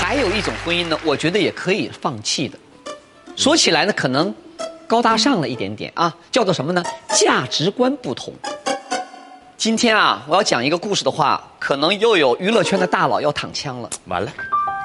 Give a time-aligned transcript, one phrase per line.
[0.00, 2.58] 还有一种婚姻呢，我觉得也可以放弃的。
[3.36, 4.32] 说起来呢，可能
[4.86, 6.82] 高大上了一点点啊，叫做什么呢？
[7.08, 8.32] 价值观不同。
[9.56, 13.88] 今天啊，我要讲一个故事的话，可能又有娱乐圈的大佬要躺枪了。
[14.06, 14.30] 完了，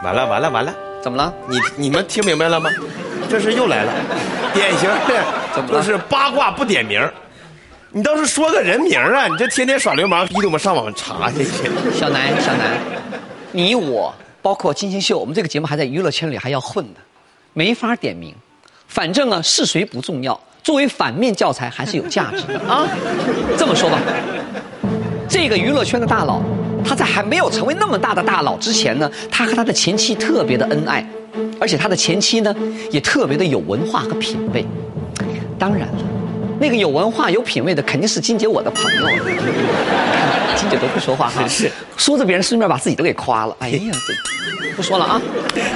[0.03, 0.73] 完了，完了，完了！
[1.01, 1.33] 怎么了？
[1.47, 2.69] 你你们听明白了吗？
[3.29, 3.93] 这是又来了，
[4.53, 5.23] 典型的，
[5.53, 7.01] 怎么了就是八卦不点名
[7.91, 9.27] 你倒是说个人名啊！
[9.27, 11.43] 你这天天耍流氓，逼得我们上网查去。
[11.93, 12.79] 小南，小南，
[13.51, 16.99] 你我包括金星秀，我们这个节目还在娱乐圈里还要混的，
[17.53, 18.33] 没法点名。
[18.87, 22.87] 反正啊，是谁不重要，作为反面教材还是有价值的 啊。
[23.57, 23.99] 这么说吧，
[25.27, 26.41] 这个娱乐圈的大佬，
[26.83, 31.07] 他在还没有成为那么大的大佬之前呢，他和他的前妻特别的恩爱，
[31.59, 32.55] 而且他的前妻呢
[32.91, 34.65] 也特别的有文化和品味。
[35.59, 35.97] 当然了，
[36.59, 39.07] 那个有文化有品位的肯定是金姐我的朋友。
[40.55, 43.55] 金姐都不说话哈，是说着别人顺便把自己都给夸了。
[43.59, 45.21] 哎呀，这不说了啊，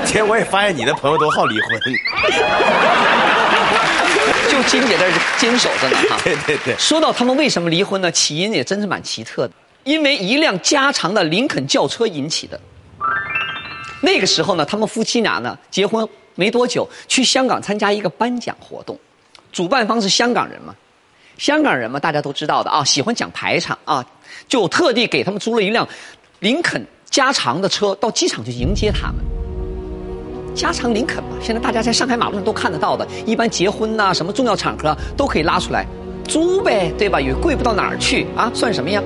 [0.06, 1.80] 姐我也发现你的朋友都好离婚。
[4.50, 6.18] 就金姐在这坚守着呢哈。
[6.24, 8.12] 对对对，说到他们为什么离婚呢？
[8.12, 9.54] 起因也真是蛮奇特的，
[9.86, 12.60] 因为一辆加长的林肯轿车引起的。
[14.02, 19.00] 那个时候呢，他们夫妻俩呢结婚没多久，去香港参加一个颁奖活动，
[19.54, 20.76] 主办方是香港人嘛，
[21.38, 24.06] 香港人嘛大家都知道的啊，喜欢讲排场啊，
[24.50, 25.88] 就特地给他们租了一辆
[26.40, 29.24] 林肯加长的车到机场去迎接他们。
[30.56, 35.86] 加长林肯嘛，现在大家在上海马路上都看得到的，一般结婚呐、什么重要场合都可以拉出来
[36.28, 37.22] 租呗，对吧？
[37.22, 39.02] 也贵不到哪儿去啊，算什么呀？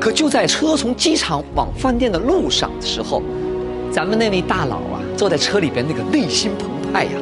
[0.00, 3.22] 可就在车从机场往饭店的路上的时候，
[3.92, 7.12] 咱们那位大佬啊，坐在车里边那个内心澎湃呀，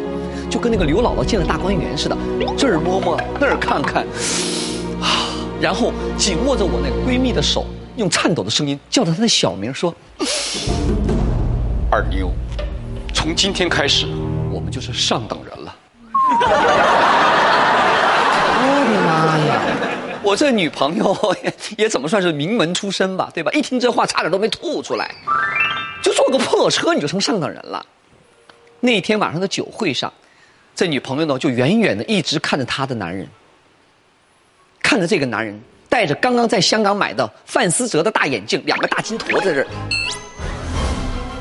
[0.54, 2.16] 就跟那个刘姥姥见了大观园似的，
[2.56, 4.04] 这儿摸摸那儿看看，
[5.02, 5.26] 啊，
[5.60, 7.66] 然后紧握着我那闺蜜的手，
[7.96, 9.92] 用颤抖的声音叫着她的小名说
[11.90, 12.30] ：“二妞。”
[13.12, 14.06] 从今天开始，
[14.52, 15.74] 我们就是上等人了。
[18.60, 19.60] 我的妈呀！
[20.22, 21.52] 我这女朋友也
[21.84, 23.50] 也怎么算是名门出身吧，对吧？
[23.50, 25.12] 一听这话，差点都没吐出来。
[26.00, 27.84] 就坐个破车，你就成上等人了。
[28.78, 30.12] 那天晚上的酒会上，
[30.74, 33.26] 这女朋友呢就远远的一直看着她的男人，
[34.82, 35.58] 看着这个男人
[35.88, 39.66] 戴着刚刚在香港买的范思哲的大眼镜，两个大金坨在这儿。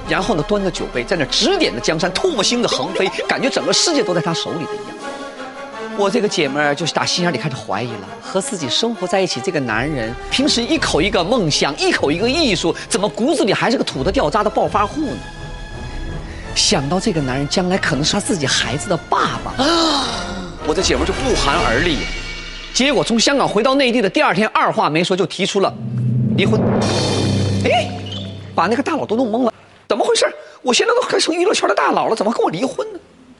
[0.08, 4.86] 然后呢，端着酒杯在那指点着江山，唾沫星子横飞，感觉整个世界都在他手里的一样。
[5.98, 15.18] 我这个姐们儿就是打心眼里开始怀疑了，和自己生活在一起这个男人，平时一口一个梦想，一口一个艺术，怎么骨子里还是个土得掉渣的暴发户呢？
[16.56, 20.08] 想到这个男人将来可能是他自己孩子的爸爸，啊
[20.66, 22.00] 我的姐们儿就不寒而栗。
[22.74, 25.74] 结果从香港回到内地的第二天，二话没说就提出了
[26.38, 26.59] 离婚。
[27.66, 27.90] 哎，
[28.56, 29.53] 把那个大佬都弄懵了。
[29.88, 30.25] 怎么回事？
[30.62, 33.00] 我现在都快成娱乐圈的大佬了，怎么跟我离婚呢？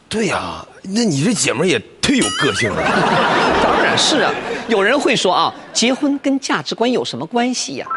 [0.10, 2.84] 对呀、那你这姐们儿也忒有个性了。
[3.64, 4.32] 当然是啊。
[4.68, 7.88] 有人会说啊，结婚跟价值观有什么关系呀、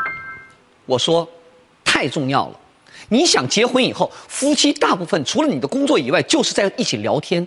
[0.86, 1.28] 我说，
[1.84, 2.60] 太重要了。
[3.08, 7.46] 你想结婚以后，夫妻大部分除了你的工作以外，就是在一起聊天。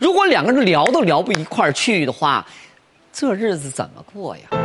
[0.00, 2.46] 如果两个人聊都聊不一块儿去的话，
[3.12, 4.59] 这日子怎么过呀？